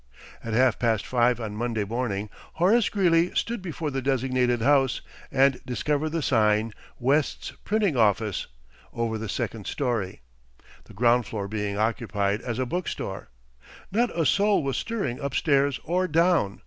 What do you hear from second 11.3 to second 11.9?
being